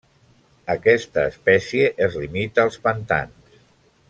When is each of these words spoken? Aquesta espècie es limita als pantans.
Aquesta 0.75 1.25
espècie 1.33 1.93
es 2.09 2.19
limita 2.25 2.65
als 2.67 2.81
pantans. 2.89 3.57